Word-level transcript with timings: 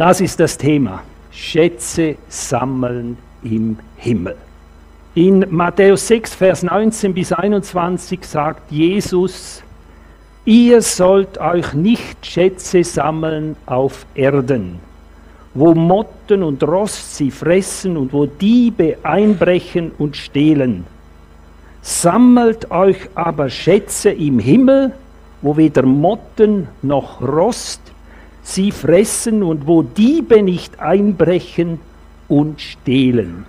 Das 0.00 0.22
ist 0.22 0.40
das 0.40 0.56
Thema. 0.56 1.02
Schätze 1.30 2.16
sammeln 2.26 3.18
im 3.42 3.76
Himmel. 3.98 4.34
In 5.14 5.44
Matthäus 5.50 6.08
6, 6.08 6.36
Vers 6.36 6.62
19 6.62 7.12
bis 7.12 7.34
21 7.34 8.24
sagt 8.24 8.72
Jesus, 8.72 9.62
ihr 10.46 10.80
sollt 10.80 11.36
euch 11.36 11.74
nicht 11.74 12.24
Schätze 12.24 12.82
sammeln 12.82 13.56
auf 13.66 14.06
Erden, 14.14 14.80
wo 15.52 15.74
Motten 15.74 16.44
und 16.44 16.62
Rost 16.62 17.16
sie 17.16 17.30
fressen 17.30 17.98
und 17.98 18.14
wo 18.14 18.24
Diebe 18.24 18.96
einbrechen 19.02 19.92
und 19.98 20.16
stehlen. 20.16 20.86
Sammelt 21.82 22.70
euch 22.70 23.10
aber 23.14 23.50
Schätze 23.50 24.08
im 24.08 24.38
Himmel, 24.38 24.92
wo 25.42 25.58
weder 25.58 25.84
Motten 25.84 26.68
noch 26.80 27.20
Rost 27.20 27.82
sie 28.42 28.70
fressen 28.70 29.42
und 29.42 29.66
wo 29.66 29.82
Diebe 29.82 30.42
nicht 30.42 30.80
einbrechen 30.80 31.80
und 32.28 32.60
stehlen. 32.60 33.46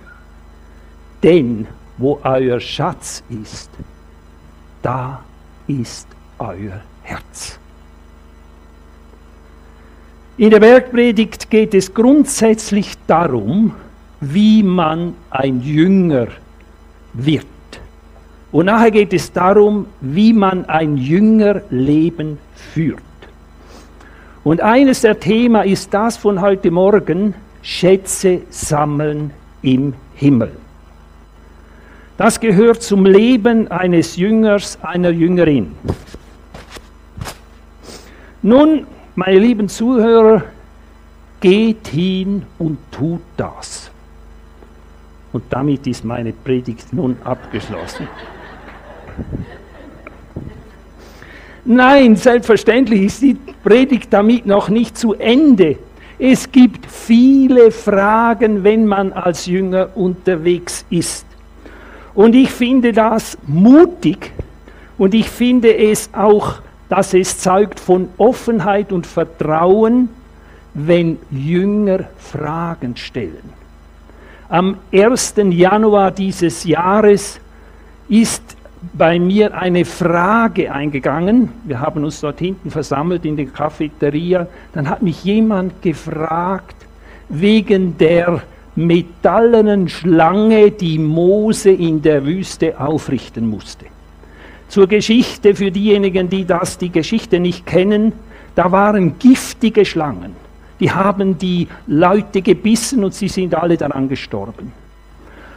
Denn 1.22 1.66
wo 1.98 2.20
euer 2.24 2.60
Schatz 2.60 3.22
ist, 3.42 3.70
da 4.82 5.22
ist 5.66 6.08
euer 6.38 6.80
Herz. 7.02 7.58
In 10.36 10.50
der 10.50 10.60
Bergpredigt 10.60 11.50
geht 11.50 11.74
es 11.74 11.92
grundsätzlich 11.92 12.94
darum, 13.06 13.74
wie 14.20 14.62
man 14.62 15.14
ein 15.30 15.60
Jünger 15.60 16.28
wird. 17.12 17.46
Und 18.50 18.66
nachher 18.66 18.90
geht 18.90 19.12
es 19.12 19.32
darum, 19.32 19.86
wie 20.00 20.32
man 20.32 20.64
ein 20.66 20.96
Jüngerleben 20.96 22.38
führt. 22.54 23.02
Und 24.44 24.60
eines 24.60 25.02
der 25.02 25.20
Themen 25.20 25.64
ist 25.66 25.94
das 25.94 26.16
von 26.16 26.40
heute 26.40 26.70
Morgen, 26.70 27.34
Schätze 27.62 28.42
sammeln 28.50 29.30
im 29.62 29.94
Himmel. 30.14 30.52
Das 32.16 32.40
gehört 32.40 32.82
zum 32.82 33.06
Leben 33.06 33.70
eines 33.70 34.16
Jüngers, 34.16 34.78
einer 34.82 35.10
Jüngerin. 35.10 35.74
Nun, 38.42 38.86
meine 39.14 39.38
lieben 39.38 39.68
Zuhörer, 39.68 40.42
geht 41.40 41.88
hin 41.88 42.44
und 42.58 42.78
tut 42.90 43.22
das. 43.36 43.90
Und 45.32 45.44
damit 45.50 45.86
ist 45.86 46.04
meine 46.04 46.32
Predigt 46.32 46.92
nun 46.92 47.16
abgeschlossen. 47.24 48.08
Nein, 51.64 52.16
selbstverständlich 52.16 53.02
ist 53.02 53.22
die 53.22 53.36
Predigt 53.62 54.12
damit 54.12 54.46
noch 54.46 54.68
nicht 54.68 54.98
zu 54.98 55.14
Ende. 55.14 55.78
Es 56.18 56.50
gibt 56.50 56.86
viele 56.86 57.70
Fragen, 57.70 58.64
wenn 58.64 58.86
man 58.86 59.12
als 59.12 59.46
Jünger 59.46 59.90
unterwegs 59.94 60.84
ist. 60.90 61.24
Und 62.14 62.34
ich 62.34 62.50
finde 62.50 62.92
das 62.92 63.38
mutig 63.46 64.32
und 64.98 65.14
ich 65.14 65.30
finde 65.30 65.76
es 65.76 66.10
auch, 66.12 66.56
dass 66.88 67.14
es 67.14 67.38
zeugt 67.38 67.80
von 67.80 68.08
Offenheit 68.18 68.92
und 68.92 69.06
Vertrauen, 69.06 70.08
wenn 70.74 71.18
Jünger 71.30 72.04
Fragen 72.18 72.96
stellen. 72.96 73.52
Am 74.48 74.76
1. 74.92 75.34
Januar 75.50 76.10
dieses 76.10 76.64
Jahres 76.64 77.40
ist 78.08 78.42
bei 78.92 79.18
mir 79.18 79.56
eine 79.56 79.84
Frage 79.84 80.72
eingegangen. 80.72 81.50
Wir 81.64 81.80
haben 81.80 82.04
uns 82.04 82.20
dort 82.20 82.38
hinten 82.38 82.70
versammelt 82.70 83.24
in 83.24 83.36
der 83.36 83.46
Cafeteria. 83.46 84.46
Dann 84.72 84.88
hat 84.88 85.02
mich 85.02 85.24
jemand 85.24 85.82
gefragt 85.82 86.76
wegen 87.28 87.96
der 87.96 88.42
metallenen 88.74 89.88
Schlange, 89.88 90.70
die 90.70 90.98
Mose 90.98 91.70
in 91.70 92.02
der 92.02 92.24
Wüste 92.24 92.80
aufrichten 92.80 93.48
musste. 93.48 93.86
Zur 94.68 94.86
Geschichte 94.86 95.54
für 95.54 95.70
diejenigen, 95.70 96.28
die 96.28 96.46
das 96.46 96.78
die 96.78 96.90
Geschichte 96.90 97.38
nicht 97.38 97.66
kennen, 97.66 98.12
da 98.54 98.72
waren 98.72 99.18
giftige 99.18 99.84
Schlangen. 99.84 100.34
Die 100.80 100.90
haben 100.90 101.38
die 101.38 101.68
Leute 101.86 102.42
gebissen 102.42 103.04
und 103.04 103.14
sie 103.14 103.28
sind 103.28 103.54
alle 103.54 103.76
daran 103.76 104.08
gestorben. 104.08 104.72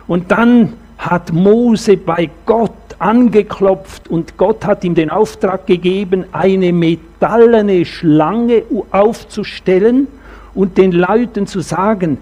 Und 0.08 0.32
dann 0.32 0.74
hat 0.98 1.34
Mose 1.34 1.98
bei 1.98 2.30
Gott 2.46 2.72
angeklopft 3.00 4.08
und 4.08 4.38
Gott 4.38 4.66
hat 4.66 4.84
ihm 4.84 4.96
den 4.96 5.10
Auftrag 5.10 5.68
gegeben, 5.68 6.26
eine 6.32 6.72
metallene 6.74 7.86
Schlange 7.86 8.64
aufzustellen 8.92 10.08
und 10.54 10.78
den 10.78 10.92
Leuten 10.92 11.48
zu 11.48 11.62
sagen, 11.62 12.18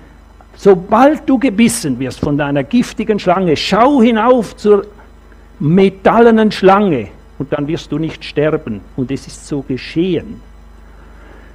sobald 0.56 1.28
du 1.28 1.38
gebissen 1.38 2.00
wirst 2.00 2.20
von 2.20 2.38
deiner 2.38 2.64
giftigen 2.64 3.20
Schlange, 3.20 3.56
schau 3.56 4.02
hinauf 4.02 4.56
zur 4.56 4.86
metallenen 5.60 6.52
Schlange 6.52 7.08
und 7.40 7.54
dann 7.54 7.68
wirst 7.68 7.92
du 7.92 8.00
nicht 8.00 8.24
sterben. 8.24 8.82
Und 8.96 9.12
es 9.12 9.28
ist 9.28 9.48
so 9.48 9.62
geschehen. 9.62 10.42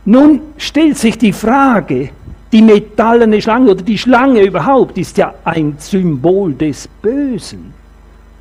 Nun 0.04 0.40
stellt 0.56 0.96
sich 0.96 1.18
die 1.18 1.32
Frage, 1.32 2.10
die 2.52 2.62
metallene 2.62 3.42
Schlange 3.42 3.72
oder 3.72 3.82
die 3.82 3.98
Schlange 3.98 4.42
überhaupt 4.42 4.96
ist 4.96 5.18
ja 5.18 5.34
ein 5.44 5.76
Symbol 5.78 6.54
des 6.54 6.88
Bösen. 7.02 7.74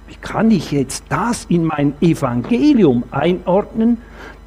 Wie 0.07 0.15
kann 0.15 0.51
ich 0.51 0.71
jetzt 0.71 1.03
das 1.09 1.45
in 1.49 1.65
mein 1.65 1.93
Evangelium 1.99 3.03
einordnen, 3.11 3.97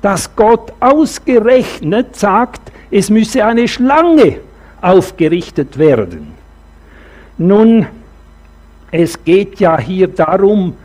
dass 0.00 0.34
Gott 0.34 0.72
ausgerechnet 0.81 2.16
sagt, 2.16 2.72
es 2.91 3.10
müsse 3.10 3.44
eine 3.44 3.69
Schlange 3.69 4.38
aufgerichtet 4.81 5.76
werden? 5.78 6.28
Nun, 7.37 7.87
es 8.91 9.22
geht 9.25 9.60
ja 9.60 9.78
hier 9.78 10.09
darum, 10.09 10.76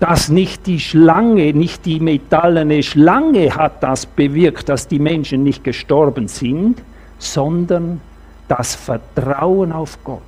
dass 0.00 0.30
nicht 0.30 0.66
die 0.66 0.80
Schlange, 0.80 1.52
nicht 1.52 1.84
die 1.84 2.00
metallene 2.00 2.82
Schlange 2.82 3.54
hat 3.54 3.82
das 3.82 4.06
bewirkt, 4.06 4.68
dass 4.68 4.88
die 4.88 4.98
Menschen 4.98 5.44
nicht 5.44 5.62
gestorben 5.62 6.26
sind, 6.26 6.82
sondern 7.18 8.00
das 8.48 8.74
Vertrauen 8.74 9.70
auf 9.72 10.02
Gott. 10.02 10.22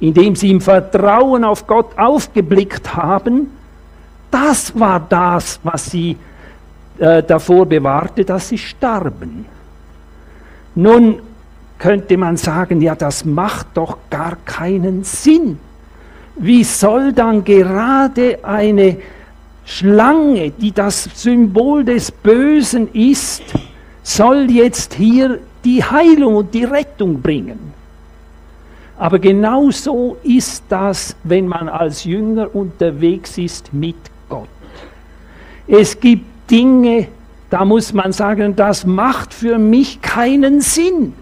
Indem 0.00 0.36
sie 0.36 0.50
im 0.50 0.60
Vertrauen 0.60 1.44
auf 1.44 1.66
Gott 1.66 1.98
aufgeblickt 1.98 2.94
haben, 2.94 3.50
das 4.30 4.78
war 4.78 5.00
das, 5.00 5.58
was 5.62 5.86
sie 5.86 6.16
äh, 6.98 7.22
davor 7.22 7.66
bewahrte, 7.66 8.24
dass 8.24 8.48
sie 8.48 8.58
starben. 8.58 9.46
Nun 10.74 11.20
könnte 11.78 12.16
man 12.16 12.36
sagen, 12.36 12.80
ja, 12.80 12.94
das 12.94 13.24
macht 13.24 13.68
doch 13.74 13.98
gar 14.10 14.36
keinen 14.44 15.04
Sinn. 15.04 15.58
Wie 16.36 16.62
soll 16.64 17.12
dann 17.12 17.44
gerade 17.44 18.38
eine 18.42 18.98
Schlange, 19.64 20.50
die 20.50 20.72
das 20.72 21.08
Symbol 21.14 21.84
des 21.84 22.10
Bösen 22.10 22.88
ist, 22.92 23.42
soll 24.02 24.50
jetzt 24.50 24.94
hier 24.94 25.40
die 25.64 25.84
Heilung 25.84 26.36
und 26.36 26.54
die 26.54 26.64
Rettung 26.64 27.20
bringen. 27.20 27.74
Aber 28.98 29.20
genauso 29.20 30.16
ist 30.24 30.64
das, 30.68 31.14
wenn 31.22 31.46
man 31.46 31.68
als 31.68 32.02
Jünger 32.02 32.52
unterwegs 32.54 33.38
ist 33.38 33.72
mit 33.72 33.96
Gott. 34.28 34.48
Es 35.68 35.98
gibt 36.00 36.50
Dinge, 36.50 37.06
da 37.48 37.64
muss 37.64 37.92
man 37.92 38.12
sagen, 38.12 38.56
das 38.56 38.84
macht 38.84 39.32
für 39.32 39.58
mich 39.58 40.02
keinen 40.02 40.60
Sinn. 40.60 41.14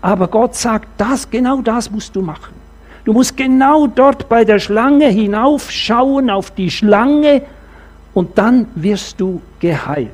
Aber 0.00 0.26
Gott 0.26 0.56
sagt, 0.56 0.88
das, 0.98 1.30
genau 1.30 1.60
das 1.60 1.90
musst 1.90 2.16
du 2.16 2.22
machen. 2.22 2.54
Du 3.04 3.12
musst 3.12 3.36
genau 3.36 3.86
dort 3.86 4.28
bei 4.28 4.44
der 4.44 4.58
Schlange 4.58 5.06
hinaufschauen 5.06 6.30
auf 6.30 6.50
die 6.50 6.70
Schlange 6.70 7.42
und 8.12 8.36
dann 8.36 8.66
wirst 8.74 9.20
du 9.20 9.40
geheilt. 9.60 10.10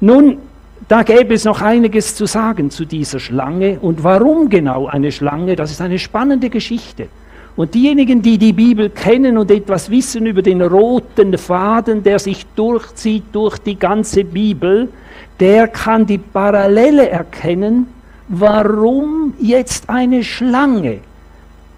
Nun, 0.00 0.38
da 0.88 1.02
gäbe 1.02 1.34
es 1.34 1.44
noch 1.44 1.62
einiges 1.62 2.14
zu 2.14 2.26
sagen 2.26 2.70
zu 2.70 2.84
dieser 2.84 3.18
Schlange 3.18 3.78
und 3.80 4.04
warum 4.04 4.48
genau 4.48 4.86
eine 4.86 5.10
Schlange, 5.10 5.56
das 5.56 5.72
ist 5.72 5.80
eine 5.80 5.98
spannende 5.98 6.48
Geschichte. 6.48 7.08
Und 7.56 7.74
diejenigen, 7.74 8.20
die 8.22 8.38
die 8.38 8.52
Bibel 8.52 8.90
kennen 8.90 9.38
und 9.38 9.50
etwas 9.50 9.90
wissen 9.90 10.26
über 10.26 10.42
den 10.42 10.60
roten 10.60 11.36
Faden, 11.38 12.02
der 12.02 12.18
sich 12.18 12.44
durchzieht 12.54 13.24
durch 13.32 13.58
die 13.58 13.78
ganze 13.78 14.24
Bibel, 14.24 14.90
der 15.40 15.66
kann 15.66 16.06
die 16.06 16.18
Parallele 16.18 17.08
erkennen, 17.08 17.88
warum 18.28 19.34
jetzt 19.40 19.88
eine 19.88 20.22
Schlange 20.22 20.98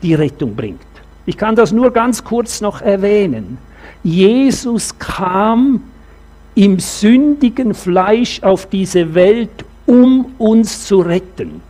die 0.03 0.15
Rettung 0.15 0.55
bringt. 0.55 0.81
Ich 1.27 1.37
kann 1.37 1.55
das 1.55 1.73
nur 1.73 1.93
ganz 1.93 2.25
kurz 2.25 2.61
noch 2.61 2.83
erwähnen. 2.83 3.59
Jesus 4.03 4.99
kam 4.99 5.83
im 6.59 6.81
sündigen 6.81 7.73
Fleisch 7.73 8.43
auf 8.43 8.67
diese 8.67 9.15
Welt, 9.15 9.65
um 9.87 10.35
uns 10.39 10.87
zu 10.87 10.99
retten. 10.99 11.61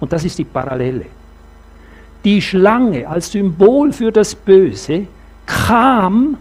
Und 0.00 0.12
das 0.12 0.24
ist 0.24 0.36
die 0.38 0.44
Parallele. 0.44 1.06
Die 2.24 2.42
Schlange 2.42 3.08
als 3.08 3.30
Symbol 3.30 3.92
für 3.92 4.10
das 4.10 4.34
Böse 4.34 5.06
kam 5.46 6.36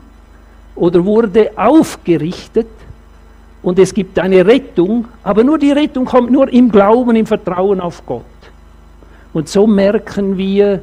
oder 0.76 1.06
wurde 1.06 1.52
aufgerichtet, 1.56 2.68
und 3.62 3.78
es 3.78 3.94
gibt 3.94 4.18
eine 4.18 4.46
Rettung, 4.46 5.06
aber 5.24 5.44
nur 5.44 5.60
die 5.60 5.72
Rettung 5.72 6.06
kommt 6.06 6.32
nur 6.32 6.52
im 6.52 6.72
Glauben, 6.72 7.16
im 7.16 7.26
Vertrauen 7.26 7.80
auf 7.82 8.04
Gott. 8.06 8.24
Und 9.32 9.48
so 9.48 9.68
merken 9.68 10.38
wir, 10.38 10.82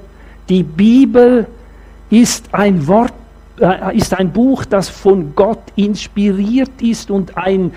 die 0.49 0.63
Bibel 0.63 1.47
ist 2.11 2.53
ein 2.53 2.87
Wort, 2.87 3.13
ist 3.95 4.15
ein 4.19 4.33
Buch, 4.33 4.65
das 4.65 4.89
von 4.89 5.35
Gott 5.35 5.63
inspiriert 5.77 6.81
ist 6.81 7.11
und 7.11 7.37
ein 7.37 7.73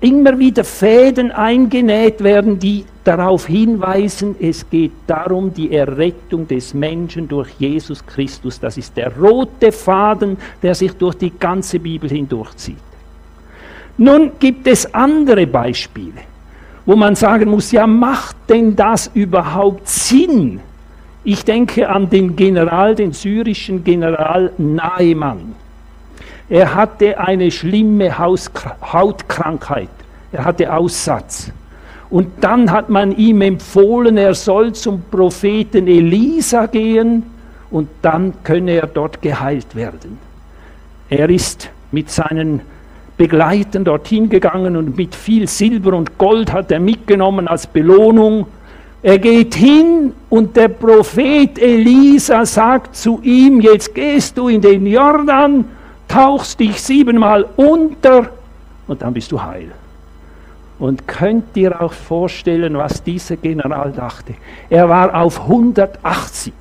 immer 0.00 0.38
wieder 0.38 0.64
Fäden 0.64 1.30
eingenäht 1.32 2.22
werden, 2.22 2.58
die 2.58 2.84
darauf 3.04 3.46
hinweisen, 3.46 4.36
es 4.38 4.68
geht 4.68 4.92
darum, 5.06 5.52
die 5.54 5.72
Errettung 5.72 6.46
des 6.46 6.74
Menschen 6.74 7.28
durch 7.28 7.48
Jesus 7.58 8.04
Christus. 8.04 8.60
Das 8.60 8.76
ist 8.76 8.96
der 8.96 9.16
rote 9.16 9.72
Faden, 9.72 10.36
der 10.62 10.74
sich 10.74 10.92
durch 10.92 11.16
die 11.16 11.32
ganze 11.38 11.78
Bibel 11.78 12.10
hindurchzieht. 12.10 12.76
Nun 13.96 14.32
gibt 14.38 14.66
es 14.66 14.94
andere 14.94 15.46
Beispiele, 15.46 16.20
wo 16.86 16.94
man 16.94 17.14
sagen 17.14 17.50
muss, 17.50 17.72
ja, 17.72 17.86
macht 17.86 18.36
denn 18.48 18.76
das 18.76 19.10
überhaupt 19.14 19.88
Sinn? 19.88 20.60
Ich 21.22 21.44
denke 21.44 21.88
an 21.88 22.08
den 22.08 22.34
General, 22.36 22.94
den 22.94 23.12
syrischen 23.12 23.84
General 23.84 24.52
Naemann. 24.56 25.54
Er 26.48 26.74
hatte 26.74 27.18
eine 27.18 27.50
schlimme 27.50 28.18
Hautkrankheit. 28.18 29.90
Er 30.32 30.44
hatte 30.44 30.72
Aussatz. 30.72 31.52
Und 32.08 32.28
dann 32.40 32.72
hat 32.72 32.88
man 32.88 33.16
ihm 33.16 33.40
empfohlen, 33.40 34.16
er 34.16 34.34
soll 34.34 34.72
zum 34.72 35.02
Propheten 35.10 35.86
Elisa 35.86 36.66
gehen 36.66 37.22
und 37.70 37.88
dann 38.02 38.34
könne 38.42 38.72
er 38.72 38.88
dort 38.88 39.22
geheilt 39.22 39.76
werden. 39.76 40.18
Er 41.08 41.30
ist 41.30 41.70
mit 41.92 42.10
seinen 42.10 42.62
Begleitern 43.16 43.84
dorthin 43.84 44.28
gegangen 44.28 44.76
und 44.76 44.96
mit 44.96 45.14
viel 45.14 45.46
Silber 45.46 45.92
und 45.92 46.18
Gold 46.18 46.52
hat 46.52 46.72
er 46.72 46.80
mitgenommen 46.80 47.46
als 47.46 47.66
Belohnung. 47.66 48.46
Er 49.02 49.18
geht 49.18 49.54
hin 49.54 50.12
und 50.28 50.56
der 50.56 50.68
Prophet 50.68 51.58
Elisa 51.58 52.44
sagt 52.44 52.96
zu 52.96 53.20
ihm, 53.22 53.60
jetzt 53.60 53.94
gehst 53.94 54.36
du 54.36 54.48
in 54.48 54.60
den 54.60 54.86
Jordan 54.86 55.64
tauchst 56.10 56.58
dich 56.58 56.82
siebenmal 56.82 57.46
unter 57.56 58.30
und 58.88 59.00
dann 59.00 59.14
bist 59.14 59.30
du 59.32 59.40
heil. 59.40 59.70
Und 60.78 61.06
könnt 61.06 61.56
ihr 61.56 61.80
auch 61.80 61.92
vorstellen, 61.92 62.76
was 62.76 63.02
dieser 63.02 63.36
General 63.36 63.92
dachte? 63.92 64.34
Er 64.68 64.88
war 64.88 65.14
auf 65.14 65.42
180. 65.42 66.52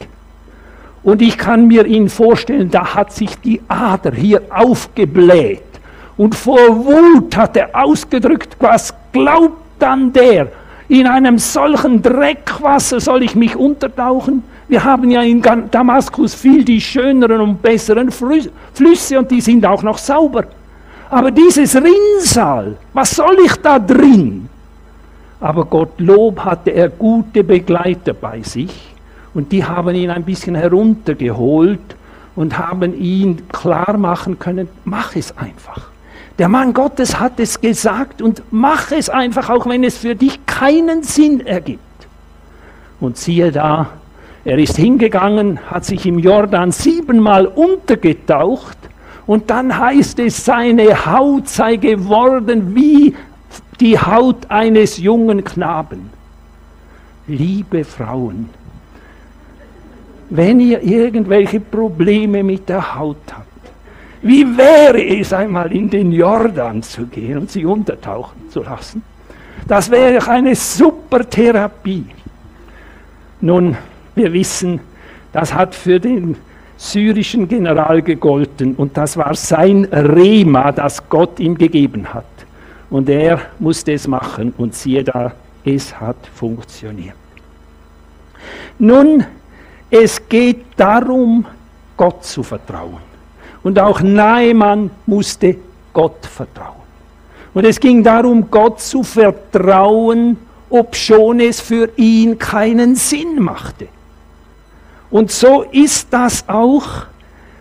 Und 1.01 1.21
ich 1.21 1.37
kann 1.37 1.67
mir 1.67 1.85
ihn 1.85 2.09
vorstellen, 2.09 2.69
da 2.69 2.93
hat 2.93 3.13
sich 3.13 3.39
die 3.39 3.61
Ader 3.69 4.11
hier 4.11 4.41
aufgebläht. 4.49 5.63
Und 6.17 6.35
vor 6.35 6.85
Wut 6.85 7.35
hat 7.37 7.55
er 7.55 7.69
ausgedrückt, 7.73 8.57
was 8.59 8.93
glaubt 9.13 9.57
dann 9.79 10.11
der? 10.11 10.49
In 10.89 11.05
einem 11.05 11.37
solchen 11.37 12.01
Dreckwasser 12.01 12.99
soll 12.99 13.21
ich 13.21 13.35
mich 13.35 13.55
untertauchen? 13.55 14.43
Wir 14.67 14.83
haben 14.83 15.11
ja 15.11 15.21
in 15.21 15.41
Damaskus 15.69 16.33
viel 16.33 16.65
die 16.65 16.81
schöneren 16.81 17.41
und 17.41 17.61
besseren 17.61 18.09
Flüsse 18.11 19.19
und 19.19 19.29
die 19.29 19.39
sind 19.39 19.65
auch 19.67 19.83
noch 19.83 19.99
sauber. 19.99 20.45
Aber 21.11 21.29
dieses 21.29 21.75
Rinnsal, 21.75 22.75
was 22.93 23.15
soll 23.15 23.37
ich 23.45 23.55
da 23.57 23.77
drin? 23.77 24.49
Aber 25.39 25.65
Gottlob 25.65 26.43
hatte 26.43 26.71
er 26.71 26.89
gute 26.89 27.43
Begleiter 27.43 28.13
bei 28.13 28.41
sich 28.41 28.93
und 29.35 29.51
die 29.51 29.63
haben 29.63 29.95
ihn 29.95 30.09
ein 30.09 30.23
bisschen 30.23 30.55
heruntergeholt 30.55 31.95
und 32.35 32.57
haben 32.57 32.99
ihn 32.99 33.47
klar 33.49 33.95
machen 33.95 34.39
können, 34.39 34.67
mach 34.85 35.15
es 35.15 35.37
einfach. 35.37 35.89
Der 36.39 36.47
Mann 36.47 36.73
Gottes 36.73 37.19
hat 37.19 37.37
es 37.41 37.59
gesagt 37.59 38.21
und 38.21 38.41
mach 38.49 38.91
es 38.91 39.09
einfach, 39.09 39.49
auch 39.49 39.65
wenn 39.67 39.83
es 39.83 39.97
für 39.97 40.15
dich 40.15 40.45
keinen 40.45 41.03
Sinn 41.03 41.45
ergibt. 41.45 41.81
Und 43.01 43.17
siehe 43.17 43.51
da, 43.51 43.89
er 44.45 44.57
ist 44.57 44.77
hingegangen, 44.77 45.59
hat 45.69 45.83
sich 45.83 46.05
im 46.05 46.17
Jordan 46.17 46.71
siebenmal 46.71 47.45
untergetaucht 47.45 48.77
und 49.27 49.49
dann 49.49 49.77
heißt 49.77 50.17
es, 50.19 50.45
seine 50.45 51.05
Haut 51.05 51.49
sei 51.49 51.75
geworden 51.75 52.73
wie 52.73 53.13
die 53.81 53.99
Haut 53.99 54.49
eines 54.49 54.97
jungen 54.97 55.43
Knaben. 55.43 56.09
Liebe 57.27 57.83
Frauen, 57.83 58.49
wenn 60.29 60.61
ihr 60.61 60.81
irgendwelche 60.81 61.59
Probleme 61.59 62.43
mit 62.43 62.69
der 62.69 62.95
Haut 62.95 63.17
habt, 63.29 63.48
wie 64.21 64.57
wäre 64.57 65.01
es 65.01 65.31
einmal 65.31 65.71
in 65.71 65.89
den 65.89 66.11
Jordan 66.11 66.83
zu 66.83 67.05
gehen 67.05 67.37
und 67.37 67.51
sie 67.51 67.65
untertauchen 67.65 68.49
zu 68.49 68.63
lassen? 68.63 69.01
Das 69.67 69.89
wäre 69.89 70.27
eine 70.29 70.55
super 70.55 71.29
Therapie. 71.29 72.05
Nun, 73.41 73.77
wir 74.15 74.33
wissen, 74.33 74.79
das 75.31 75.53
hat 75.53 75.75
für 75.75 75.99
den 75.99 76.35
syrischen 76.75 77.47
General 77.47 78.01
gegolten 78.01 78.75
und 78.75 78.97
das 78.97 79.15
war 79.17 79.35
sein 79.35 79.85
Rema, 79.85 80.71
das 80.71 81.07
Gott 81.09 81.39
ihm 81.39 81.57
gegeben 81.57 82.13
hat. 82.13 82.25
Und 82.89 83.09
er 83.09 83.39
musste 83.59 83.93
es 83.93 84.07
machen 84.07 84.53
und 84.57 84.73
siehe 84.73 85.03
da, 85.03 85.33
es 85.63 85.97
hat 85.99 86.17
funktioniert. 86.33 87.15
Nun, 88.79 89.23
es 89.91 90.27
geht 90.27 90.65
darum, 90.77 91.45
Gott 91.95 92.23
zu 92.23 92.43
vertrauen. 92.43 93.08
Und 93.63 93.79
auch 93.79 94.01
Naaman 94.01 94.91
musste 95.05 95.57
Gott 95.93 96.25
vertrauen. 96.25 96.75
Und 97.53 97.65
es 97.65 97.79
ging 97.79 98.03
darum, 98.03 98.49
Gott 98.49 98.79
zu 98.79 99.03
vertrauen, 99.03 100.37
obschon 100.69 101.39
es 101.39 101.59
für 101.59 101.89
ihn 101.97 102.37
keinen 102.37 102.95
Sinn 102.95 103.41
machte. 103.41 103.87
Und 105.09 105.31
so 105.31 105.63
ist 105.63 106.07
das 106.11 106.47
auch, 106.47 106.87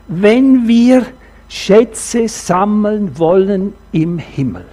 wenn 0.06 0.68
wir 0.68 1.06
Schätze 1.48 2.28
sammeln 2.28 3.18
wollen 3.18 3.72
im 3.92 4.18
Himmel. 4.18 4.66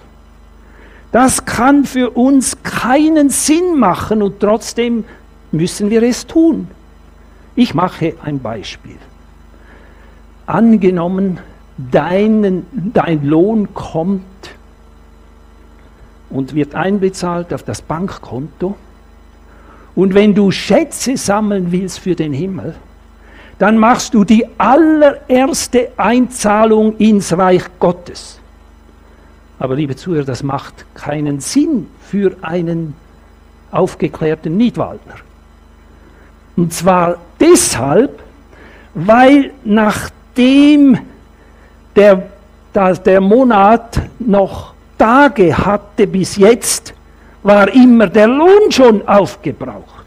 Das 1.12 1.46
kann 1.46 1.84
für 1.86 2.10
uns 2.10 2.58
keinen 2.62 3.30
Sinn 3.30 3.78
machen 3.78 4.22
und 4.22 4.40
trotzdem 4.40 5.04
müssen 5.52 5.88
wir 5.88 6.02
es 6.02 6.26
tun. 6.26 6.68
Ich 7.54 7.72
mache 7.72 8.14
ein 8.22 8.38
Beispiel. 8.40 8.98
Angenommen, 10.46 11.38
deinen, 11.76 12.66
dein 12.94 13.26
Lohn 13.26 13.74
kommt 13.74 14.22
und 16.30 16.54
wird 16.54 16.74
einbezahlt 16.74 17.52
auf 17.52 17.62
das 17.62 17.82
Bankkonto 17.82 18.76
und 19.96 20.14
wenn 20.14 20.34
du 20.34 20.50
Schätze 20.50 21.16
sammeln 21.16 21.72
willst 21.72 22.00
für 22.00 22.14
den 22.14 22.32
Himmel, 22.32 22.74
dann 23.58 23.78
machst 23.78 24.12
du 24.12 24.24
die 24.24 24.46
allererste 24.58 25.90
Einzahlung 25.96 26.96
ins 26.98 27.36
Reich 27.36 27.64
Gottes. 27.80 28.38
Aber 29.58 29.74
liebe 29.74 29.96
Zuhörer, 29.96 30.26
das 30.26 30.42
macht 30.42 30.84
keinen 30.94 31.40
Sinn 31.40 31.86
für 32.02 32.36
einen 32.42 32.94
aufgeklärten 33.70 34.58
Niedwaldner. 34.58 35.14
Und 36.56 36.74
zwar 36.74 37.16
deshalb, 37.40 38.22
weil 38.94 39.52
nachdem 40.36 40.98
der, 41.94 42.28
der 42.74 43.20
Monat 43.20 44.00
noch 44.18 44.74
Tage 44.98 45.56
hatte 45.56 46.06
bis 46.06 46.36
jetzt, 46.36 46.92
war 47.42 47.72
immer 47.72 48.06
der 48.06 48.26
Lohn 48.26 48.70
schon 48.70 49.06
aufgebraucht. 49.08 50.04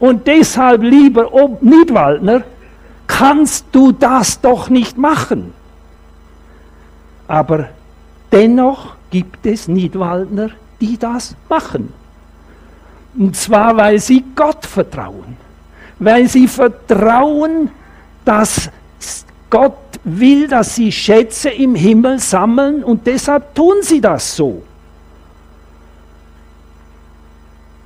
Und 0.00 0.26
deshalb, 0.26 0.82
lieber 0.82 1.30
Nidwaldner, 1.60 2.42
kannst 3.06 3.66
du 3.72 3.92
das 3.92 4.40
doch 4.40 4.70
nicht 4.70 4.96
machen. 4.96 5.52
Aber 7.28 7.68
dennoch 8.32 8.94
gibt 9.10 9.44
es 9.46 9.68
Nidwaldner, 9.68 10.50
die 10.80 10.98
das 10.98 11.34
machen. 11.48 11.92
Und 13.16 13.36
zwar, 13.36 13.76
weil 13.76 13.98
sie 13.98 14.24
Gott 14.34 14.64
vertrauen. 14.66 15.36
Weil 15.98 16.28
sie 16.28 16.48
vertrauen, 16.48 17.70
dass 18.24 18.70
Gott 19.54 20.00
will, 20.02 20.48
dass 20.48 20.74
sie 20.74 20.90
Schätze 20.90 21.48
im 21.48 21.76
Himmel 21.76 22.18
sammeln 22.18 22.82
und 22.82 23.06
deshalb 23.06 23.54
tun 23.54 23.76
sie 23.82 24.00
das 24.00 24.34
so. 24.34 24.64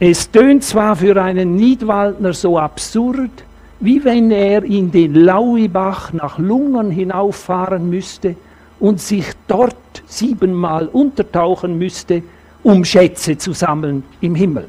Es 0.01 0.31
tönt 0.31 0.65
zwar 0.65 0.97
für 0.97 1.23
einen 1.23 1.57
Niedwaldner 1.57 2.33
so 2.33 2.59
absurd, 2.59 3.45
wie 3.81 4.03
wenn 4.03 4.31
er 4.31 4.65
in 4.65 4.91
den 4.91 5.15
Lauibach 5.15 6.15
nach 6.15 6.39
Lungern 6.39 6.91
hinauffahren 6.91 7.91
müsste 7.91 8.35
und 8.81 8.99
sich 8.99 9.27
dort 9.47 9.77
siebenmal 10.07 10.87
untertauchen 10.87 11.77
müsste, 11.77 12.23
um 12.63 12.83
Schätze 12.83 13.37
zu 13.37 13.53
sammeln 13.53 14.05
im 14.23 14.35
Himmel. 14.35 14.69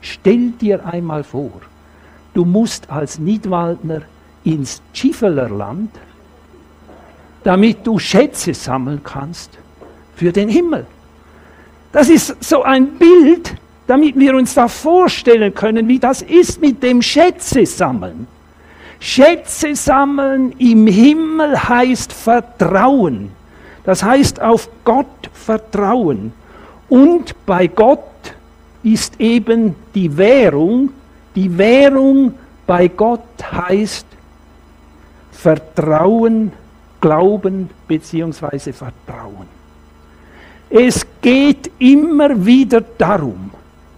Stell 0.00 0.50
dir 0.50 0.84
einmal 0.84 1.22
vor, 1.22 1.60
du 2.34 2.44
musst 2.44 2.90
als 2.90 3.20
Niedwaldner 3.20 4.02
ins 4.46 4.80
Schiffelerland, 4.92 5.90
damit 7.44 7.86
du 7.86 7.98
Schätze 7.98 8.54
sammeln 8.54 9.00
kannst. 9.04 9.50
für 10.16 10.32
den 10.32 10.48
Himmel. 10.48 10.86
Das 11.92 12.08
ist 12.08 12.42
so 12.42 12.62
ein 12.62 12.92
Bild, 12.92 13.54
damit 13.86 14.18
wir 14.18 14.34
uns 14.34 14.54
da 14.54 14.66
vorstellen 14.66 15.54
können, 15.54 15.88
wie 15.88 15.98
das 15.98 16.22
ist 16.22 16.58
mit 16.60 16.82
dem 16.82 17.02
Schätze 17.02 17.66
sammeln. 17.66 18.26
Schätze 18.98 19.74
sammeln 19.74 20.52
im 20.52 20.86
Himmel 20.86 21.68
heißt 21.68 22.14
Vertrauen. 22.14 23.30
Das 23.84 24.02
heißt 24.02 24.40
auf 24.40 24.70
Gott 24.84 25.30
vertrauen. 25.34 26.32
Und 26.88 27.34
bei 27.44 27.66
Gott 27.66 28.00
ist 28.82 29.20
eben 29.20 29.74
die 29.94 30.16
Währung, 30.16 30.90
die 31.34 31.58
Währung 31.58 32.32
bei 32.66 32.88
Gott 32.88 33.20
heißt 33.52 34.06
Vertrauen, 35.36 36.52
Glauben 37.00 37.70
bzw. 37.86 38.72
Vertrauen. 38.72 39.46
Es 40.70 41.06
geht 41.20 41.70
immer 41.78 42.44
wieder 42.44 42.80
darum, 42.80 43.50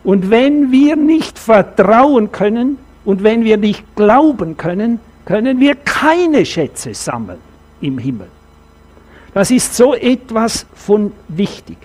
und 0.05 0.31
wenn 0.31 0.73
wir 0.73 0.97
nicht 0.97 1.39
vertrauen 1.39 2.33
können 2.33 2.79
und 3.05 3.23
wenn 3.23 3.45
wir 3.45 3.57
nicht 3.57 3.85
glauben 3.95 4.57
können, 4.57 5.01
können 5.25 5.61
wir 5.61 5.75
keine 5.75 6.45
Schätze 6.47 6.95
sammeln 6.95 7.39
im 7.81 7.99
Himmel. 7.99 8.29
Das 9.35 9.51
ist 9.51 9.75
so 9.75 9.95
etwas 9.95 10.67
von 10.75 11.13
wichtig. 11.29 11.77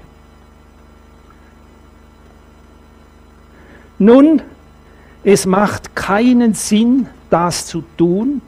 Nun, 3.99 4.41
es 5.23 5.45
macht 5.45 5.95
keinen 5.95 6.53
Sinn, 6.53 7.07
das 7.29 7.67
zu 7.67 7.83
tun, 7.97 8.41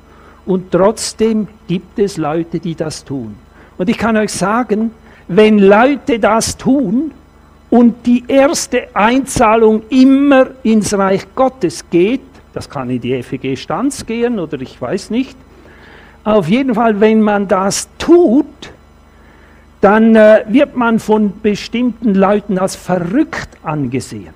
und 0.46 0.72
trotzdem 0.72 1.48
gibt 1.68 2.00
es 2.00 2.18
Leute, 2.18 2.60
die 2.60 2.76
das 2.76 3.04
tun. 3.04 3.36
Und 3.78 3.90
ich 3.90 3.98
kann 3.98 4.16
euch 4.18 4.32
sagen, 4.32 4.92
wenn 5.28 5.60
Leute 5.60 6.20
das 6.20 6.56
tun 6.56 7.12
und 7.70 8.06
die 8.06 8.24
erste 8.28 8.96
Einzahlung 8.96 9.84
immer 9.90 10.48
ins 10.64 10.94
Reich 10.94 11.26
Gottes 11.36 11.84
geht, 11.90 12.22
das 12.54 12.70
kann 12.70 12.90
in 12.90 13.02
die 13.02 13.22
FEG 13.22 13.58
Stanz 13.58 14.06
gehen 14.06 14.40
oder 14.40 14.62
ich 14.62 14.80
weiß 14.80 15.10
nicht, 15.10 15.36
auf 16.24 16.48
jeden 16.48 16.74
Fall, 16.74 17.00
wenn 17.00 17.22
man 17.22 17.48
das 17.48 17.88
tut, 17.98 18.46
dann 19.82 20.16
äh, 20.16 20.44
wird 20.48 20.76
man 20.76 21.00
von 21.00 21.42
bestimmten 21.42 22.16
Leuten 22.16 22.58
als 22.58 22.76
verrückt 22.76 23.50
angesehen. 23.62 24.34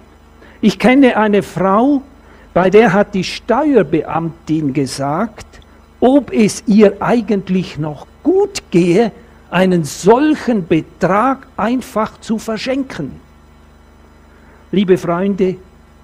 Ich 0.61 0.77
kenne 0.77 1.17
eine 1.17 1.41
Frau, 1.41 2.03
bei 2.53 2.69
der 2.69 2.93
hat 2.93 3.15
die 3.15 3.23
Steuerbeamtin 3.23 4.73
gesagt, 4.73 5.45
ob 5.99 6.31
es 6.31 6.63
ihr 6.67 7.01
eigentlich 7.01 7.77
noch 7.77 8.07
gut 8.23 8.63
gehe, 8.71 9.11
einen 9.49 9.83
solchen 9.83 10.67
Betrag 10.67 11.47
einfach 11.57 12.19
zu 12.21 12.37
verschenken. 12.37 13.11
Liebe 14.71 14.97
Freunde, 14.97 15.55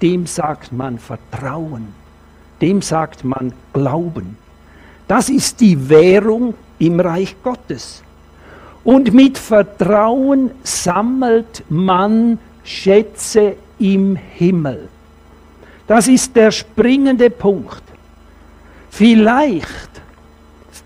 dem 0.01 0.25
sagt 0.25 0.71
man 0.71 0.97
Vertrauen, 0.97 1.93
dem 2.61 2.81
sagt 2.81 3.23
man 3.23 3.53
Glauben. 3.73 4.37
Das 5.07 5.29
ist 5.29 5.61
die 5.61 5.89
Währung 5.89 6.55
im 6.79 6.99
Reich 6.99 7.35
Gottes. 7.43 8.01
Und 8.83 9.13
mit 9.13 9.37
Vertrauen 9.37 10.51
sammelt 10.63 11.63
man 11.69 12.39
Schätze 12.63 13.55
im 13.79 14.15
Himmel. 14.15 14.89
Das 15.87 16.07
ist 16.07 16.35
der 16.35 16.51
springende 16.51 17.29
Punkt. 17.29 17.84
Vielleicht 18.97 19.91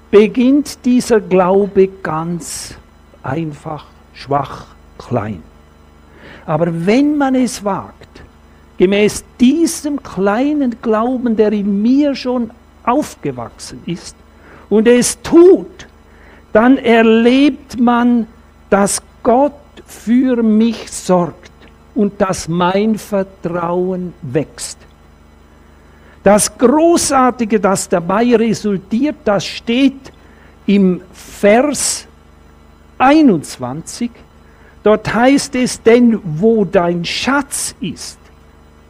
beginnt 0.09 0.83
dieser 0.83 1.21
Glaube 1.21 1.87
ganz 2.01 2.73
einfach, 3.21 3.85
schwach, 4.15 4.65
klein. 4.97 5.43
Aber 6.47 6.87
wenn 6.87 7.19
man 7.19 7.35
es 7.35 7.63
wagt, 7.63 8.23
gemäß 8.79 9.23
diesem 9.39 10.01
kleinen 10.01 10.81
Glauben, 10.81 11.35
der 11.35 11.51
in 11.51 11.83
mir 11.83 12.15
schon 12.15 12.49
aufgewachsen 12.83 13.83
ist, 13.85 14.15
und 14.71 14.87
es 14.87 15.21
tut, 15.21 15.85
dann 16.51 16.79
erlebt 16.79 17.79
man, 17.79 18.25
dass 18.71 19.03
Gott 19.21 19.53
für 19.85 20.41
mich 20.41 20.91
sorgt 20.91 21.51
und 21.93 22.19
dass 22.19 22.47
mein 22.47 22.97
Vertrauen 22.97 24.15
wächst. 24.23 24.79
Das 26.23 26.57
Großartige, 26.57 27.59
das 27.59 27.87
dabei 27.87 28.35
resultiert, 28.35 29.15
das 29.23 29.45
steht 29.45 30.11
im 30.65 31.01
Vers 31.13 32.05
21. 32.97 34.11
Dort 34.83 35.13
heißt 35.13 35.55
es, 35.55 35.81
denn 35.81 36.19
wo 36.23 36.65
dein 36.65 37.05
Schatz 37.05 37.75
ist, 37.79 38.19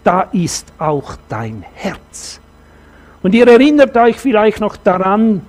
da 0.04 0.22
ist 0.22 0.72
auch 0.80 1.16
dein 1.28 1.64
Herz. 1.76 2.40
Und 3.22 3.36
ihr 3.36 3.48
erinnert 3.48 3.96
euch 3.98 4.16
vielleicht 4.18 4.60
noch 4.60 4.78
daran, 4.78 5.42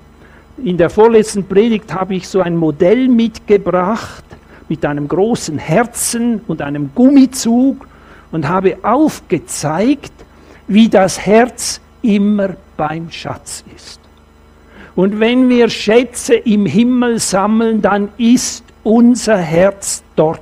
in 0.62 0.76
der 0.76 0.90
vorletzten 0.90 1.44
Predigt 1.44 1.94
habe 1.94 2.14
ich 2.14 2.28
so 2.28 2.40
ein 2.40 2.56
Modell 2.56 3.08
mitgebracht 3.08 4.24
mit 4.68 4.84
einem 4.84 5.08
großen 5.08 5.56
Herzen 5.58 6.42
und 6.46 6.60
einem 6.60 6.90
Gummizug 6.94 7.86
und 8.30 8.48
habe 8.48 8.76
aufgezeigt, 8.82 10.12
wie 10.70 10.88
das 10.88 11.18
Herz 11.26 11.80
immer 12.00 12.50
beim 12.76 13.10
Schatz 13.10 13.64
ist. 13.76 14.00
Und 14.94 15.18
wenn 15.18 15.48
wir 15.48 15.68
Schätze 15.68 16.34
im 16.34 16.64
Himmel 16.64 17.18
sammeln, 17.18 17.82
dann 17.82 18.08
ist 18.18 18.64
unser 18.84 19.36
Herz 19.36 20.02
dort. 20.14 20.40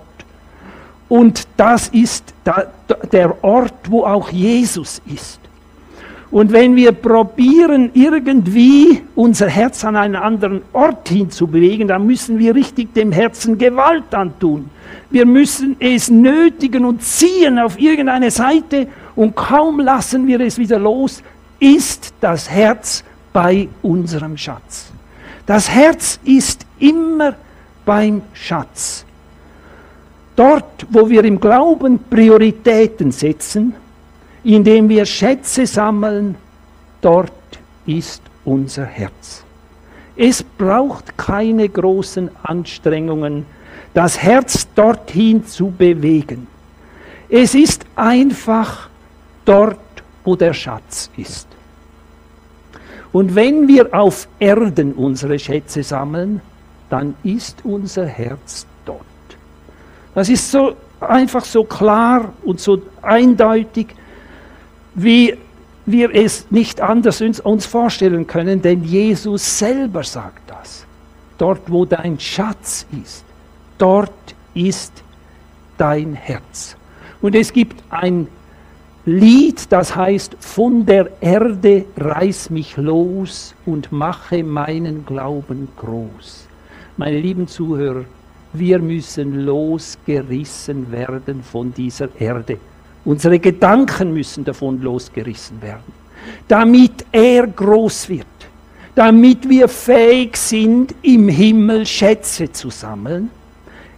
Und 1.09 1.49
das 1.57 1.89
ist 1.89 2.35
der 3.11 3.43
Ort, 3.43 3.89
wo 3.89 4.05
auch 4.05 4.29
Jesus 4.31 5.01
ist. 5.13 5.41
Und 6.31 6.53
wenn 6.53 6.77
wir 6.77 6.93
probieren, 6.93 7.91
irgendwie 7.95 9.03
unser 9.15 9.49
Herz 9.49 9.83
an 9.83 9.97
einen 9.97 10.17
anderen 10.17 10.61
Ort 10.75 11.09
hinzubewegen, 11.09 11.89
dann 11.89 12.07
müssen 12.07 12.39
wir 12.39 12.55
richtig 12.55 12.93
dem 12.93 13.13
Herzen 13.13 13.57
Gewalt 13.57 14.15
antun. 14.15 14.69
Wir 15.11 15.25
müssen 15.25 15.77
es 15.81 16.11
nötigen 16.11 16.85
und 16.85 17.03
ziehen 17.03 17.59
auf 17.59 17.81
irgendeine 17.81 18.31
Seite 18.31 18.89
und 19.19 19.35
kaum 19.35 19.81
lassen 19.81 20.29
wir 20.29 20.39
es 20.39 20.59
wieder 20.59 20.79
los, 20.79 21.25
ist 21.59 22.15
das 22.21 22.49
Herz 22.49 23.03
bei 23.33 23.69
unserem 23.83 24.37
Schatz. 24.37 24.93
Das 25.45 25.69
Herz 25.69 26.21
ist 26.23 26.65
immer 26.79 27.35
beim 27.85 28.23
Schatz. 28.33 29.05
Dort, 30.37 30.87
wo 30.89 31.11
wir 31.11 31.25
im 31.25 31.41
Glauben 31.41 31.99
Prioritäten 32.09 33.11
setzen, 33.11 33.75
indem 34.45 34.89
wir 34.89 35.05
Schätze 35.05 35.67
sammeln, 35.67 36.37
dort 37.01 37.33
ist 37.87 38.23
unser 38.45 38.85
Herz. 38.85 39.43
Es 40.15 40.45
braucht 40.45 41.19
keine 41.19 41.69
großen 41.69 42.31
Anstrengungen, 42.45 43.47
das 43.95 44.23
Herz 44.23 44.69
dorthin 44.77 45.45
zu 45.45 45.73
bewegen. 45.73 46.47
Es 47.29 47.57
ist 47.57 47.85
einfach 47.97 48.88
dort, 49.49 49.79
wo 50.25 50.37
der 50.37 50.53
Schatz 50.53 51.11
ist. 51.17 51.49
Und 53.13 53.35
wenn 53.35 53.67
wir 53.67 53.95
auf 53.95 54.29
Erden 54.39 54.93
unsere 54.93 55.39
Schätze 55.39 55.83
sammeln, 55.83 56.43
dann 56.91 57.15
ist 57.23 57.65
unser 57.65 58.07
Herz 58.07 58.67
dort. 58.85 59.01
Das 60.15 60.29
ist 60.29 60.51
so 60.51 60.77
einfach 61.01 61.45
so 61.45 61.65
klar 61.65 62.33
und 62.45 62.61
so 62.61 62.83
eindeutig, 63.03 63.89
wie 64.95 65.37
wir 65.87 66.15
es 66.15 66.51
nicht 66.51 66.81
anders 66.83 67.23
uns 67.23 67.67
vorstellen 67.67 68.27
können, 68.27 68.61
denn 68.61 68.85
Jesus 68.85 69.59
selber 69.59 70.03
sagt 70.03 70.51
das. 70.51 70.85
Dort, 71.39 71.71
wo 71.71 71.85
dein 71.87 72.21
Schatz 72.21 72.85
ist, 73.03 73.25
dort 73.79 74.13
ist 74.55 74.93
dein 75.79 76.15
Herz. 76.15 76.77
Und 77.23 77.35
es 77.35 77.53
gibt 77.53 77.83
ein 77.91 78.29
Lied, 79.09 79.73
das 79.73 79.97
heißt, 79.97 80.37
von 80.39 80.85
der 80.85 81.09
Erde 81.23 81.87
reiß 81.97 82.51
mich 82.51 82.77
los 82.77 83.55
und 83.65 83.91
mache 83.91 84.45
meinen 84.45 85.07
Glauben 85.07 85.69
groß. 85.79 86.47
Meine 86.99 87.19
lieben 87.19 87.49
Zuhörer, 87.49 88.05
wir 88.53 88.79
müssen 88.79 89.47
losgerissen 89.47 90.93
werden 90.93 91.43
von 91.43 91.73
dieser 91.73 92.09
Erde. 92.21 92.59
Unsere 93.07 93.39
Gedanken 93.39 94.13
müssen 94.13 94.45
davon 94.45 94.83
losgerissen 94.83 95.63
werden, 95.63 95.91
damit 96.47 97.07
er 97.11 97.47
groß 97.47 98.11
wird, 98.11 98.27
damit 98.95 99.49
wir 99.49 99.69
fähig 99.69 100.37
sind, 100.37 100.95
im 101.01 101.31
Himmel 101.31 101.87
Schätze 101.87 102.53
zu 102.53 102.69
sammeln, 102.69 103.31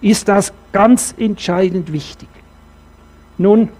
ist 0.00 0.28
das 0.28 0.52
ganz 0.70 1.16
entscheidend 1.18 1.92
wichtig. 1.92 2.28
Nun, 3.38 3.70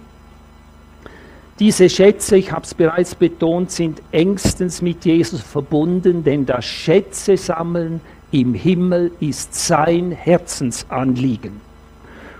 diese 1.59 1.89
Schätze, 1.89 2.37
ich 2.37 2.51
habe 2.51 2.65
es 2.65 2.73
bereits 2.73 3.13
betont, 3.13 3.71
sind 3.71 4.01
engstens 4.11 4.81
mit 4.81 5.05
Jesus 5.05 5.41
verbunden, 5.41 6.23
denn 6.23 6.45
das 6.45 6.65
Schätze 6.65 7.37
sammeln 7.37 8.01
im 8.31 8.53
Himmel 8.53 9.11
ist 9.19 9.53
sein 9.53 10.11
Herzensanliegen. 10.11 11.61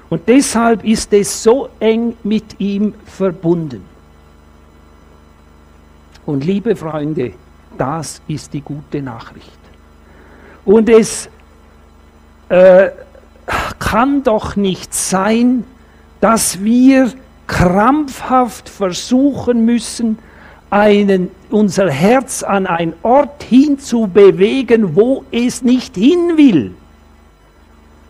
Und 0.10 0.28
deshalb 0.28 0.84
ist 0.84 1.14
es 1.14 1.44
so 1.44 1.70
eng 1.80 2.18
mit 2.24 2.60
ihm 2.60 2.94
verbunden. 3.06 3.84
Und 6.26 6.44
liebe 6.44 6.76
Freunde, 6.76 7.34
das 7.78 8.22
ist 8.28 8.54
die 8.54 8.62
gute 8.62 9.02
Nachricht. 9.02 9.60
Und 10.66 10.90
es 10.90 11.30
äh, 12.50 12.90
kann 13.80 14.24
doch 14.24 14.56
nicht 14.56 14.94
sein, 14.94 15.64
dass 16.20 16.64
wir 16.64 17.12
krampfhaft 17.52 18.70
versuchen 18.70 19.66
müssen, 19.66 20.18
einen, 20.70 21.30
unser 21.50 21.92
Herz 21.92 22.44
an 22.44 22.66
einen 22.66 22.94
Ort 23.04 23.44
hinzubewegen, 23.44 24.96
wo 24.96 25.26
es 25.32 25.62
nicht 25.62 25.96
hin 25.96 26.38
will. 26.38 26.72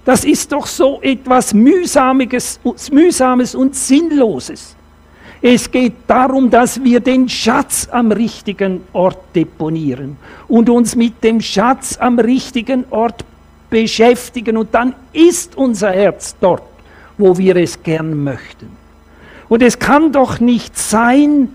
Das 0.06 0.26
ist 0.26 0.52
doch 0.52 0.68
so 0.68 1.02
etwas 1.02 1.56
Mühsamiges, 1.56 2.60
Mühsames 2.92 3.56
und 3.56 3.76
Sinnloses. 3.76 4.76
Es 5.42 5.72
geht 5.72 5.94
darum, 6.06 6.52
dass 6.52 6.84
wir 6.84 7.00
den 7.00 7.28
Schatz 7.28 7.88
am 7.92 8.12
richtigen 8.12 8.82
Ort 8.94 9.18
deponieren 9.36 10.18
und 10.48 10.70
uns 10.70 10.96
mit 10.96 11.24
dem 11.24 11.42
Schatz 11.42 11.98
am 12.00 12.20
richtigen 12.20 12.86
Ort 12.92 13.26
beschäftigen 13.72 14.56
und 14.56 14.72
dann 14.72 14.94
ist 15.14 15.58
unser 15.58 15.92
Herz 15.92 16.36
dort, 16.40 16.62
wo 17.18 17.36
wir 17.36 17.56
es 17.56 17.82
gern 17.82 18.24
möchten. 18.24 18.81
Und 19.52 19.62
es 19.62 19.80
kann 19.80 20.14
doch 20.14 20.40
nicht 20.40 20.78
sein, 20.78 21.50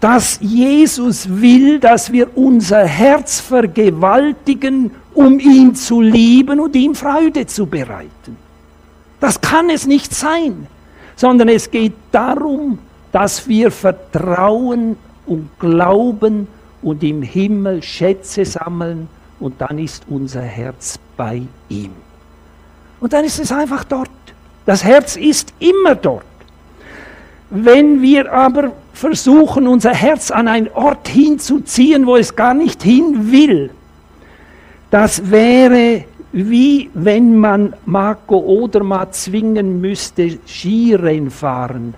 dass 0.00 0.38
Jesus 0.40 1.28
will, 1.28 1.78
dass 1.78 2.12
wir 2.12 2.34
unser 2.34 2.86
Herz 2.86 3.40
vergewaltigen, 3.40 4.92
um 5.12 5.38
ihn 5.38 5.74
zu 5.74 6.00
lieben 6.00 6.60
und 6.60 6.74
ihm 6.74 6.94
Freude 6.94 7.46
zu 7.46 7.66
bereiten. 7.66 8.38
Das 9.20 9.38
kann 9.38 9.68
es 9.68 9.86
nicht 9.86 10.14
sein, 10.14 10.66
sondern 11.14 11.50
es 11.50 11.70
geht 11.70 11.92
darum, 12.10 12.78
dass 13.12 13.46
wir 13.46 13.70
vertrauen 13.70 14.96
und 15.26 15.50
glauben 15.58 16.48
und 16.80 17.02
im 17.02 17.20
Himmel 17.20 17.82
Schätze 17.82 18.46
sammeln 18.46 19.10
und 19.38 19.60
dann 19.60 19.78
ist 19.78 20.04
unser 20.08 20.40
Herz 20.40 20.98
bei 21.18 21.42
ihm. 21.68 21.92
Und 22.98 23.12
dann 23.12 23.26
ist 23.26 23.38
es 23.38 23.52
einfach 23.52 23.84
dort. 23.84 24.08
Das 24.64 24.82
Herz 24.82 25.16
ist 25.16 25.52
immer 25.58 25.94
dort. 25.94 26.29
Wenn 27.50 28.00
wir 28.00 28.32
aber 28.32 28.72
versuchen, 28.92 29.66
unser 29.66 29.92
Herz 29.92 30.30
an 30.30 30.48
einen 30.48 30.68
Ort 30.68 31.08
hinzuziehen, 31.08 32.06
wo 32.06 32.16
es 32.16 32.36
gar 32.36 32.54
nicht 32.54 32.82
hin 32.82 33.32
will, 33.32 33.70
das 34.90 35.30
wäre 35.30 36.04
wie 36.32 36.90
wenn 36.94 37.38
man 37.38 37.74
Marco 37.86 38.36
Odermatt 38.38 39.16
zwingen 39.16 39.80
müsste, 39.80 40.38
Skirennen 40.46 41.30
fahren 41.30 41.94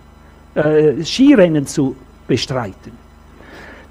äh, 0.54 1.02
Skirennen 1.04 1.66
zu 1.66 1.96
bestreiten. 2.26 2.92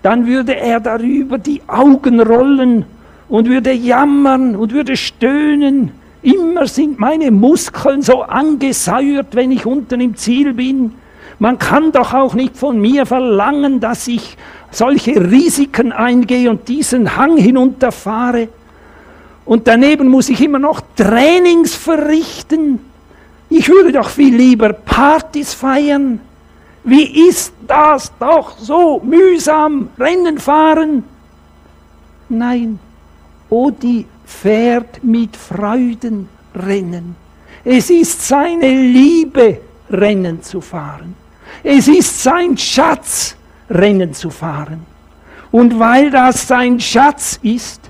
Dann 0.03 0.25
würde 0.25 0.55
er 0.55 0.79
darüber 0.79 1.37
die 1.37 1.61
Augen 1.67 2.19
rollen 2.19 2.85
und 3.29 3.47
würde 3.47 3.71
jammern 3.71 4.55
und 4.55 4.73
würde 4.73 4.95
stöhnen. 4.95 5.91
Immer 6.23 6.67
sind 6.67 6.99
meine 6.99 7.31
Muskeln 7.31 8.01
so 8.01 8.21
angesäuert, 8.21 9.35
wenn 9.35 9.51
ich 9.51 9.65
unten 9.65 10.01
im 10.01 10.15
Ziel 10.15 10.53
bin. 10.53 10.93
Man 11.41 11.57
kann 11.57 11.91
doch 11.91 12.13
auch 12.13 12.35
nicht 12.35 12.55
von 12.55 12.79
mir 12.79 13.07
verlangen, 13.07 13.79
dass 13.79 14.07
ich 14.07 14.37
solche 14.69 15.15
Risiken 15.31 15.91
eingehe 15.91 16.51
und 16.51 16.67
diesen 16.67 17.17
Hang 17.17 17.35
hinunterfahre. 17.35 18.47
Und 19.43 19.67
daneben 19.67 20.07
muss 20.07 20.29
ich 20.29 20.39
immer 20.39 20.59
noch 20.59 20.81
Trainings 20.95 21.73
verrichten. 21.73 22.77
Ich 23.49 23.69
würde 23.69 23.91
doch 23.91 24.09
viel 24.09 24.35
lieber 24.35 24.71
Partys 24.71 25.55
feiern. 25.55 26.19
Wie 26.83 27.27
ist 27.27 27.53
das 27.67 28.11
doch 28.19 28.59
so 28.59 29.01
mühsam 29.03 29.89
Rennen 29.99 30.37
fahren? 30.37 31.03
Nein, 32.29 32.77
Odi 33.49 34.05
fährt 34.25 35.03
mit 35.03 35.35
Freuden 35.35 36.29
Rennen. 36.53 37.15
Es 37.65 37.89
ist 37.89 38.27
seine 38.27 38.69
Liebe, 38.69 39.57
Rennen 39.89 40.43
zu 40.43 40.61
fahren. 40.61 41.20
Es 41.63 41.87
ist 41.87 42.23
sein 42.23 42.57
Schatz, 42.57 43.35
Rennen 43.69 44.13
zu 44.13 44.29
fahren. 44.29 44.85
Und 45.51 45.77
weil 45.79 46.09
das 46.09 46.47
sein 46.47 46.79
Schatz 46.79 47.39
ist, 47.41 47.81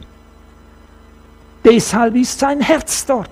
deshalb 1.64 2.16
ist 2.16 2.40
sein 2.40 2.60
Herz 2.60 3.06
dort. 3.06 3.30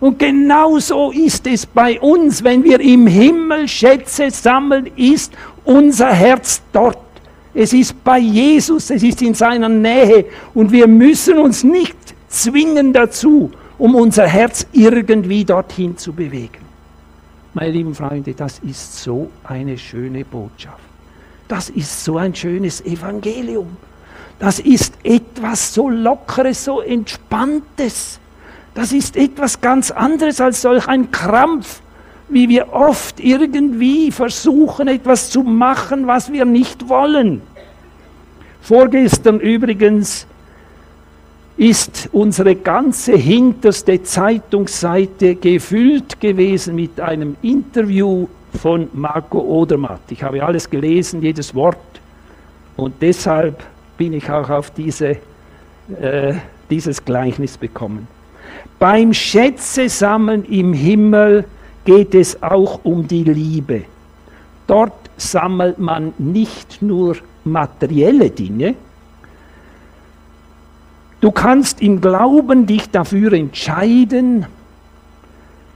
Und 0.00 0.18
genauso 0.18 1.12
ist 1.12 1.46
es 1.46 1.66
bei 1.66 2.00
uns, 2.00 2.42
wenn 2.42 2.64
wir 2.64 2.80
im 2.80 3.06
Himmel 3.06 3.68
Schätze 3.68 4.30
sammeln, 4.30 4.90
ist 4.96 5.32
unser 5.64 6.08
Herz 6.08 6.62
dort. 6.72 6.98
Es 7.52 7.72
ist 7.72 8.02
bei 8.02 8.18
Jesus, 8.18 8.90
es 8.90 9.02
ist 9.02 9.20
in 9.22 9.34
seiner 9.34 9.68
Nähe 9.68 10.24
und 10.54 10.72
wir 10.72 10.86
müssen 10.86 11.36
uns 11.38 11.64
nicht 11.64 11.96
zwingen 12.28 12.92
dazu, 12.92 13.50
um 13.76 13.94
unser 13.94 14.26
Herz 14.26 14.66
irgendwie 14.72 15.44
dorthin 15.44 15.96
zu 15.96 16.12
bewegen. 16.12 16.59
Meine 17.52 17.72
lieben 17.72 17.94
Freunde, 17.94 18.32
das 18.34 18.60
ist 18.60 19.02
so 19.02 19.28
eine 19.42 19.76
schöne 19.76 20.24
Botschaft. 20.24 20.78
Das 21.48 21.68
ist 21.68 22.04
so 22.04 22.16
ein 22.16 22.32
schönes 22.34 22.80
Evangelium. 22.84 23.76
Das 24.38 24.60
ist 24.60 24.94
etwas 25.02 25.74
so 25.74 25.88
Lockeres, 25.88 26.64
so 26.64 26.80
Entspanntes. 26.80 28.20
Das 28.74 28.92
ist 28.92 29.16
etwas 29.16 29.60
ganz 29.60 29.90
anderes 29.90 30.40
als 30.40 30.62
solch 30.62 30.86
ein 30.86 31.10
Krampf, 31.10 31.82
wie 32.28 32.48
wir 32.48 32.72
oft 32.72 33.18
irgendwie 33.18 34.12
versuchen, 34.12 34.86
etwas 34.86 35.30
zu 35.30 35.42
machen, 35.42 36.06
was 36.06 36.32
wir 36.32 36.44
nicht 36.44 36.88
wollen. 36.88 37.42
Vorgestern 38.62 39.40
übrigens 39.40 40.26
ist 41.60 42.08
unsere 42.12 42.56
ganze 42.56 43.12
hinterste 43.16 44.02
Zeitungsseite 44.02 45.34
gefüllt 45.34 46.18
gewesen 46.18 46.74
mit 46.74 46.98
einem 46.98 47.36
Interview 47.42 48.26
von 48.62 48.88
Marco 48.94 49.40
Odermatt. 49.40 50.00
Ich 50.08 50.22
habe 50.22 50.42
alles 50.42 50.70
gelesen, 50.70 51.20
jedes 51.20 51.54
Wort. 51.54 51.76
Und 52.78 52.94
deshalb 53.02 53.62
bin 53.98 54.14
ich 54.14 54.30
auch 54.30 54.48
auf 54.48 54.70
diese, 54.70 55.18
äh, 56.00 56.32
dieses 56.70 57.04
Gleichnis 57.04 57.58
bekommen. 57.58 58.08
Beim 58.78 59.12
Schätze 59.12 59.90
sammeln 59.90 60.44
im 60.44 60.72
Himmel 60.72 61.44
geht 61.84 62.14
es 62.14 62.42
auch 62.42 62.80
um 62.84 63.06
die 63.06 63.24
Liebe. 63.24 63.82
Dort 64.66 65.10
sammelt 65.18 65.78
man 65.78 66.14
nicht 66.16 66.80
nur 66.80 67.18
materielle 67.44 68.30
Dinge. 68.30 68.76
Du 71.20 71.30
kannst 71.30 71.82
im 71.82 72.00
Glauben 72.00 72.66
dich 72.66 72.90
dafür 72.90 73.34
entscheiden, 73.34 74.46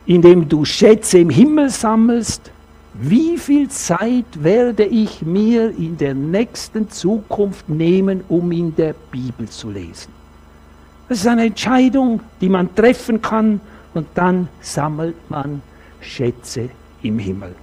indem 0.06 0.48
du 0.48 0.64
Schätze 0.64 1.18
im 1.18 1.28
Himmel 1.28 1.68
sammelst, 1.68 2.50
wie 2.94 3.36
viel 3.36 3.68
Zeit 3.68 4.24
werde 4.42 4.84
ich 4.84 5.22
mir 5.22 5.70
in 5.76 5.98
der 5.98 6.14
nächsten 6.14 6.88
Zukunft 6.88 7.68
nehmen, 7.68 8.22
um 8.28 8.52
in 8.52 8.74
der 8.74 8.94
Bibel 9.10 9.48
zu 9.48 9.70
lesen. 9.70 10.12
Das 11.08 11.18
ist 11.18 11.26
eine 11.26 11.46
Entscheidung, 11.46 12.20
die 12.40 12.48
man 12.48 12.74
treffen 12.74 13.20
kann 13.20 13.60
und 13.92 14.06
dann 14.14 14.48
sammelt 14.60 15.16
man 15.28 15.60
Schätze 16.00 16.70
im 17.02 17.18
Himmel. 17.18 17.54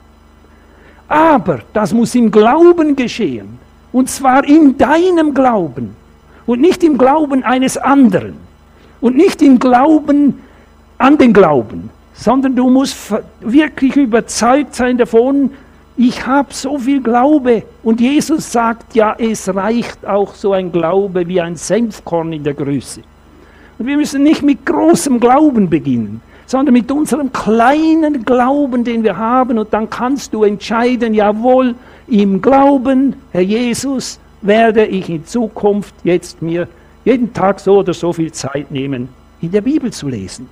Aber 1.07 1.61
das 1.73 1.93
muss 1.93 2.13
im 2.13 2.29
Glauben 2.29 2.95
geschehen. 2.95 3.57
Und 3.91 4.09
zwar 4.09 4.47
in 4.47 4.77
deinem 4.77 5.33
Glauben 5.33 5.95
und 6.51 6.59
nicht 6.59 6.83
im 6.83 6.97
Glauben 6.97 7.43
eines 7.43 7.77
anderen 7.77 8.33
und 8.99 9.15
nicht 9.15 9.41
im 9.41 9.57
Glauben 9.57 10.41
an 10.97 11.17
den 11.17 11.31
Glauben, 11.31 11.89
sondern 12.13 12.57
du 12.57 12.69
musst 12.69 13.13
wirklich 13.39 13.95
überzeugt 13.95 14.75
sein 14.75 14.97
davon, 14.97 15.51
ich 15.95 16.27
habe 16.27 16.53
so 16.53 16.77
viel 16.77 17.01
Glaube. 17.01 17.63
Und 17.83 18.01
Jesus 18.01 18.51
sagt, 18.51 18.95
ja, 18.95 19.15
es 19.17 19.47
reicht 19.55 20.05
auch 20.05 20.35
so 20.35 20.51
ein 20.51 20.73
Glaube 20.73 21.25
wie 21.25 21.39
ein 21.39 21.55
Senfkorn 21.55 22.33
in 22.33 22.43
der 22.43 22.53
Größe. 22.53 22.99
Und 23.79 23.87
wir 23.87 23.95
müssen 23.95 24.21
nicht 24.21 24.43
mit 24.43 24.65
großem 24.65 25.21
Glauben 25.21 25.69
beginnen, 25.69 26.19
sondern 26.47 26.73
mit 26.73 26.91
unserem 26.91 27.31
kleinen 27.31 28.25
Glauben, 28.25 28.83
den 28.83 29.05
wir 29.05 29.15
haben. 29.15 29.57
Und 29.57 29.73
dann 29.73 29.89
kannst 29.89 30.33
du 30.33 30.43
entscheiden, 30.43 31.13
jawohl, 31.13 31.75
im 32.09 32.41
Glauben, 32.41 33.15
Herr 33.31 33.39
Jesus, 33.39 34.19
werde 34.41 34.85
ich 34.85 35.09
in 35.09 35.25
Zukunft 35.25 35.93
jetzt 36.03 36.41
mir 36.41 36.67
jeden 37.05 37.33
Tag 37.33 37.59
so 37.59 37.79
oder 37.79 37.93
so 37.93 38.13
viel 38.13 38.31
Zeit 38.31 38.71
nehmen, 38.71 39.09
in 39.41 39.51
der 39.51 39.61
Bibel 39.61 39.91
zu 39.91 40.07
lesen 40.07 40.49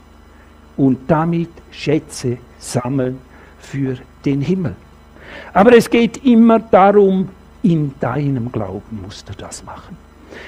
und 0.77 0.99
damit 1.07 1.49
Schätze 1.71 2.37
sammeln 2.57 3.19
für 3.59 3.97
den 4.25 4.41
Himmel. 4.41 4.75
Aber 5.53 5.75
es 5.75 5.89
geht 5.89 6.25
immer 6.25 6.59
darum, 6.59 7.29
in 7.61 7.93
deinem 7.99 8.51
Glauben 8.51 9.01
musst 9.03 9.29
du 9.29 9.33
das 9.37 9.63
machen. 9.63 9.97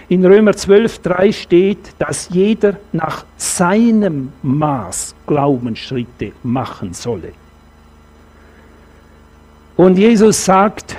In 0.07 0.25
Römer 0.25 0.51
12.3 0.51 1.33
steht, 1.33 1.93
dass 1.99 2.29
jeder 2.29 2.77
nach 2.91 3.25
seinem 3.37 4.31
Maß 4.41 5.15
Glaubensschritte 5.27 6.31
machen 6.43 6.93
solle. 6.93 7.33
Und 9.75 9.97
Jesus 9.97 10.45
sagt 10.45 10.95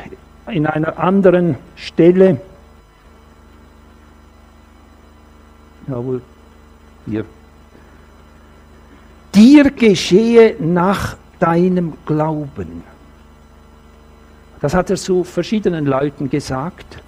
in 0.53 0.67
einer 0.67 0.99
anderen 0.99 1.57
Stelle, 1.77 2.41
jawohl, 5.89 6.23
hier, 7.07 7.25
dir 9.35 9.71
geschehe 9.71 10.57
nach 10.61 11.17
deinem 11.41 11.95
Glauben. 12.07 12.85
Das 14.61 14.75
hat 14.75 14.91
er 14.91 14.97
zu 14.97 15.25
verschiedenen 15.25 15.87
Leuten 15.87 16.31
gesagt 16.31 17.03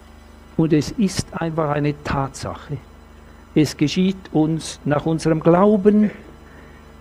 und 0.56 0.72
es 0.72 0.90
ist 0.92 1.28
einfach 1.40 1.70
eine 1.70 1.94
Tatsache. 2.02 2.78
Es 3.54 3.76
geschieht 3.76 4.16
uns 4.32 4.80
nach 4.84 5.06
unserem 5.06 5.38
Glauben, 5.38 6.10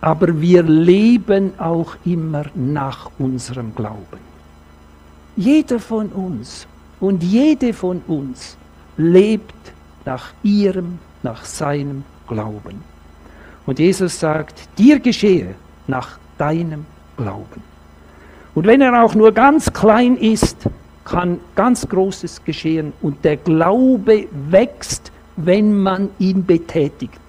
aber 0.01 0.39
wir 0.39 0.61
leben 0.61 1.57
auch 1.59 1.95
immer 2.05 2.45
nach 2.53 3.09
unserem 3.17 3.73
Glauben. 3.73 4.22
Jeder 5.35 5.79
von 5.79 6.07
uns 6.09 6.67
und 6.99 7.23
jede 7.23 7.73
von 7.73 8.01
uns 8.07 8.55
lebt 8.97 9.53
nach 10.05 10.31
ihrem, 10.43 10.99
nach 11.23 11.43
seinem 11.43 12.03
Glauben. 12.27 12.83
Und 13.65 13.79
Jesus 13.79 14.19
sagt, 14.19 14.67
dir 14.77 14.99
geschehe 14.99 15.55
nach 15.87 16.17
deinem 16.37 16.85
Glauben. 17.17 17.63
Und 18.55 18.67
wenn 18.67 18.81
er 18.81 19.03
auch 19.03 19.15
nur 19.15 19.31
ganz 19.31 19.71
klein 19.73 20.17
ist, 20.17 20.57
kann 21.05 21.39
ganz 21.55 21.87
Großes 21.87 22.43
geschehen. 22.43 22.93
Und 23.01 23.23
der 23.25 23.37
Glaube 23.37 24.27
wächst, 24.49 25.11
wenn 25.35 25.75
man 25.75 26.09
ihn 26.19 26.45
betätigt. 26.45 27.19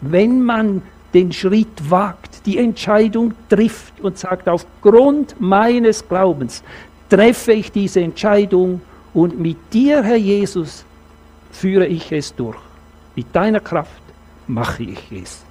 Wenn 0.00 0.42
man 0.42 0.82
den 1.14 1.32
Schritt 1.32 1.90
wagt, 1.90 2.46
die 2.46 2.58
Entscheidung 2.58 3.34
trifft 3.48 4.00
und 4.00 4.16
sagt, 4.18 4.48
aufgrund 4.48 5.38
meines 5.40 6.08
Glaubens 6.08 6.62
treffe 7.12 7.52
ich 7.52 7.70
diese 7.70 8.00
Entscheidung 8.00 8.80
und 9.12 9.38
mit 9.38 9.58
dir, 9.74 10.02
Herr 10.02 10.16
Jesus, 10.16 10.82
führe 11.50 11.86
ich 11.86 12.10
es 12.10 12.34
durch. 12.34 12.56
Mit 13.14 13.26
deiner 13.34 13.60
Kraft 13.60 14.02
mache 14.46 14.84
ich 14.84 15.12
es. 15.22 15.44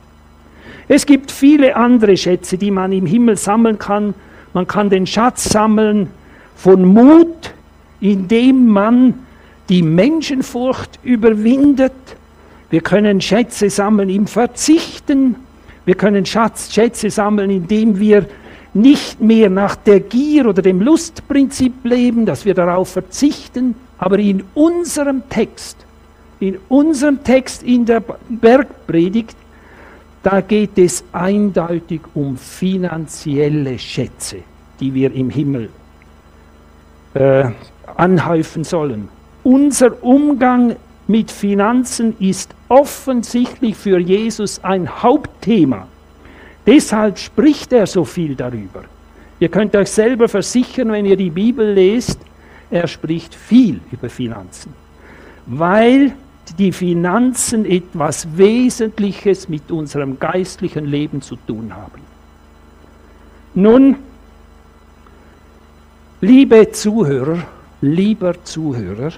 Es 0.88 1.06
gibt 1.06 1.30
viele 1.30 1.76
andere 1.76 2.17
Schätze, 2.17 2.58
die 2.58 2.71
man 2.71 2.91
im 2.91 3.06
Himmel 3.06 3.38
sammeln 3.38 3.78
kann, 3.78 4.15
man 4.54 4.67
kann 4.67 4.89
den 4.89 5.06
Schatz 5.06 5.43
sammeln 5.50 6.10
von 6.56 6.84
Mut, 6.84 7.54
indem 8.00 8.67
man 8.67 9.13
die 9.69 9.84
Menschenfurcht 9.84 11.00
überwindet. 11.04 11.93
Wir 12.71 12.82
können 12.82 13.21
Schätze 13.21 13.69
sammeln 13.69 14.10
im 14.10 14.26
Verzichten. 14.26 15.36
Wir 15.86 15.95
können 15.95 16.26
Schatz, 16.26 16.74
Schätze 16.74 17.12
sammeln, 17.12 17.52
indem 17.52 18.00
wir 18.00 18.26
nicht 18.73 19.19
mehr 19.19 19.49
nach 19.49 19.75
der 19.75 19.99
Gier 19.99 20.47
oder 20.47 20.62
dem 20.62 20.81
Lustprinzip 20.81 21.73
leben, 21.84 22.25
dass 22.25 22.45
wir 22.45 22.53
darauf 22.53 22.89
verzichten. 22.89 23.75
Aber 23.97 24.17
in 24.17 24.43
unserem 24.53 25.27
Text, 25.29 25.77
in 26.39 26.57
unserem 26.69 27.23
Text 27.23 27.63
in 27.63 27.86
der 27.86 28.01
Bergpredigt 28.29 29.36
da 30.23 30.41
geht 30.41 30.77
es 30.77 31.03
eindeutig 31.13 32.01
um 32.13 32.38
finanzielle 32.38 33.79
Schätze, 33.79 34.38
die 34.79 34.93
wir 34.93 35.12
im 35.13 35.31
Himmel 35.31 35.69
äh, 37.15 37.45
anhäufen 37.95 38.63
sollen. 38.63 39.10
Unser 39.43 40.03
Umgang 40.03 40.75
mit 41.07 41.31
Finanzen 41.31 42.15
ist 42.19 42.53
offensichtlich 42.67 43.75
für 43.75 43.97
Jesus 43.97 44.63
ein 44.63 45.01
Hauptthema. 45.01 45.88
Deshalb 46.65 47.17
spricht 47.17 47.74
er 47.74 47.88
so 47.88 48.06
viel 48.06 48.36
darüber. 48.36 48.84
Ihr 49.39 49.50
könnt 49.50 49.76
euch 49.76 49.89
selber 49.89 50.28
versichern, 50.30 50.91
wenn 50.91 51.06
ihr 51.06 51.17
die 51.17 51.32
Bibel 51.32 51.74
lest, 51.74 52.19
er 52.69 52.88
spricht 52.88 53.34
viel 53.34 53.82
über 53.91 54.10
Finanzen, 54.10 54.74
weil 55.45 56.13
die 56.58 56.71
Finanzen 56.71 57.65
etwas 57.65 58.38
Wesentliches 58.38 59.50
mit 59.50 59.71
unserem 59.71 60.19
geistlichen 60.19 60.86
Leben 60.86 61.21
zu 61.21 61.36
tun 61.36 61.76
haben. 61.76 62.02
Nun, 63.54 63.95
liebe 66.21 66.71
Zuhörer, 66.71 67.39
lieber 67.82 68.43
Zuhörer, 68.43 69.12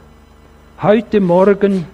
heute 0.82 1.20
Morgen 1.20 1.86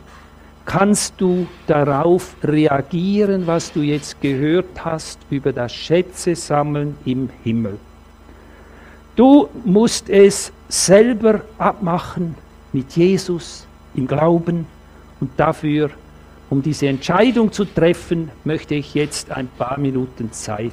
kannst 0.70 1.16
du 1.18 1.48
darauf 1.66 2.36
reagieren, 2.44 3.48
was 3.48 3.74
du 3.74 3.82
jetzt 3.82 4.22
gehört 4.22 4.86
hast 4.86 5.18
über 5.32 5.52
das 5.52 5.74
Schätze-Sammeln 5.74 6.96
im 7.06 7.32
Himmel. 7.44 7.80
Du 9.16 9.50
musst 9.66 10.10
es 10.10 10.52
selber 10.68 11.42
abmachen 11.58 12.36
mit 12.72 12.96
Jesus 12.96 13.66
im 13.96 14.06
Glauben 14.06 14.68
und 15.20 15.32
dafür, 15.38 15.90
um 16.52 16.62
diese 16.62 16.88
Entscheidung 16.88 17.52
zu 17.52 17.66
treffen, 17.66 18.30
möchte 18.44 18.76
ich 18.76 18.94
jetzt 18.94 19.32
ein 19.32 19.48
paar 19.48 19.80
Minuten 19.80 20.32
Zeit 20.32 20.72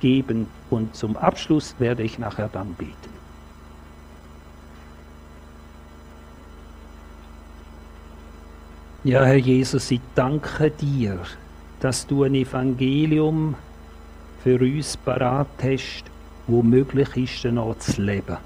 geben 0.00 0.46
und 0.70 0.96
zum 0.96 1.18
Abschluss 1.18 1.74
werde 1.78 2.02
ich 2.02 2.18
nachher 2.18 2.48
dann 2.50 2.72
beten. 2.78 3.03
Ja, 9.04 9.22
Herr 9.24 9.36
Jesus, 9.36 9.90
ich 9.90 10.00
danke 10.14 10.70
dir, 10.70 11.18
dass 11.80 12.06
du 12.06 12.22
ein 12.22 12.34
Evangelium 12.34 13.54
für 14.42 14.58
uns 14.58 14.96
parat 14.96 15.46
hast, 15.62 16.04
wo 16.46 16.62
möglich 16.62 17.14
ist, 17.16 17.44
noch 17.52 17.78
zu 17.78 18.00
leben 18.00 18.38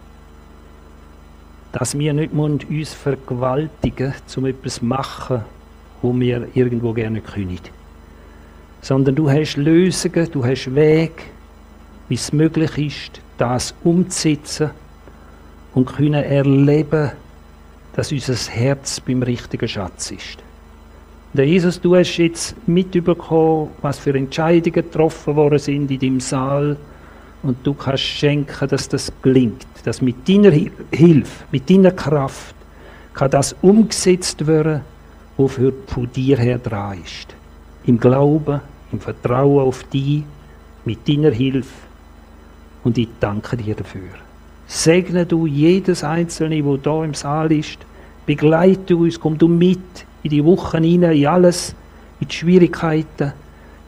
dass 1.73 1.97
wir 1.97 2.13
nicht 2.13 2.33
uns 2.33 2.95
vergewaltigen 2.95 4.15
um 4.37 4.47
etwas 4.47 4.75
zu 4.77 4.85
machen, 4.85 5.45
wo 6.03 6.19
wir 6.19 6.49
irgendwo 6.55 6.93
gerne 6.93 7.21
können. 7.21 7.61
Sondern 8.81 9.15
du 9.15 9.31
hast 9.31 9.57
Lösungen, 9.57 10.31
du 10.33 10.45
hast 10.45 10.75
Wege, 10.75 11.23
wie 12.09 12.15
es 12.15 12.33
möglich 12.33 12.79
ist, 12.79 13.21
das 13.37 13.75
umzusetzen 13.85 14.71
und 15.75 15.87
können 15.87 16.15
erleben, 16.15 17.13
dass 17.95 18.13
unser 18.13 18.35
Herz 18.35 19.01
beim 19.01 19.23
richtigen 19.23 19.69
Schatz 19.69 20.11
ist. 20.11 20.39
Der 21.39 21.47
Jesus, 21.47 21.81
du 21.81 21.95
hast 21.95 22.17
jetzt 22.17 22.57
mitbekommen, 22.67 23.71
was 23.81 23.97
für 24.01 24.13
Entscheidungen 24.13 24.73
getroffen 24.73 25.37
worden 25.37 25.61
sind 25.61 25.89
in 25.89 26.01
deinem 26.01 26.19
Saal 26.19 26.77
und 27.45 27.65
du 27.65 27.75
kannst 27.75 28.03
schenken, 28.03 28.69
dass 28.69 28.89
das 28.89 29.13
gelingt, 29.23 29.65
dass 29.85 30.03
mit 30.03 30.29
deiner 30.29 30.51
Hilfe, 30.51 31.45
mit 31.53 31.71
deiner 31.71 31.93
Kraft, 31.93 32.57
kann 33.15 33.31
das 33.31 33.55
umgesetzt 33.63 34.49
werden, 34.49 34.81
wofür 35.37 35.73
von 35.87 36.11
dir 36.11 36.39
her 36.39 36.59
dran 36.59 36.99
ist. 37.05 37.29
Im 37.85 38.01
Glauben, 38.01 38.61
im 38.91 38.99
Vertrauen 38.99 39.65
auf 39.65 39.85
dich, 39.85 40.25
mit 40.85 41.09
deiner 41.09 41.31
Hilfe. 41.31 41.71
Und 42.83 42.99
ich 42.99 43.11
danke 43.21 43.57
dir 43.57 43.77
dafür. 43.77 44.11
Segne 44.67 45.25
du 45.25 45.47
jedes 45.47 46.03
Einzelne, 46.03 46.65
wo 46.65 46.77
da 46.77 47.05
im 47.05 47.15
Saal 47.15 47.53
ist. 47.53 47.79
Begleite 48.27 48.97
uns, 48.97 49.21
komm 49.21 49.39
du 49.39 49.47
mit 49.47 50.08
in 50.29 50.37
die 50.37 50.45
Wochen 50.45 50.83
hinein, 50.83 51.17
in 51.17 51.27
alles, 51.27 51.75
in 52.21 52.29
die 52.29 52.35
Schwierigkeiten 52.35 53.33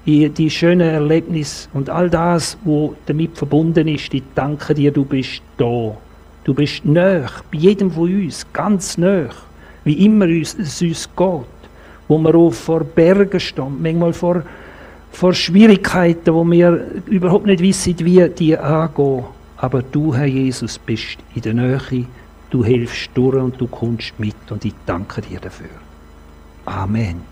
die 0.07 0.50
schönen 0.50 0.88
Erlebnisse 0.88 1.68
und 1.74 1.90
all 1.90 2.09
das, 2.09 2.57
was 2.64 2.90
damit 3.07 3.37
verbunden 3.37 3.87
ist, 3.87 4.12
ich 4.14 4.22
danke 4.35 4.74
dir, 4.74 4.90
du 4.90 5.05
bist 5.05 5.42
da. 5.57 5.96
Du 6.42 6.55
bist 6.55 6.85
näher, 6.85 7.31
bei 7.53 7.59
jedem 7.59 7.90
von 7.90 8.11
uns, 8.11 8.46
ganz 8.53 8.96
näher, 8.96 9.31
wie 9.85 10.05
immer 10.05 10.26
es 10.26 10.55
uns 10.55 11.09
geht. 11.16 11.61
Wo 12.09 12.18
wir 12.18 12.35
auch 12.35 12.53
vor 12.53 12.83
Bergen 12.83 13.38
stehen, 13.38 13.81
manchmal 13.81 14.12
vor, 14.12 14.42
vor 15.12 15.35
Schwierigkeiten, 15.35 16.35
wo 16.35 16.44
wir 16.44 16.87
überhaupt 17.07 17.46
nicht 17.46 17.62
wissen, 17.62 17.94
wie 18.00 18.26
die 18.31 18.57
angehen. 18.57 19.24
Aber 19.59 19.83
du, 19.83 20.14
Herr 20.14 20.26
Jesus, 20.26 20.79
bist 20.79 21.18
in 21.35 21.42
der 21.42 21.55
Nähe, 21.55 22.07
du 22.48 22.64
hilfst 22.64 23.11
durch 23.14 23.37
und 23.37 23.61
du 23.61 23.66
kommst 23.66 24.18
mit 24.18 24.35
und 24.50 24.64
ich 24.64 24.74
danke 24.87 25.20
dir 25.20 25.38
dafür. 25.38 25.89
Amen. 26.70 27.30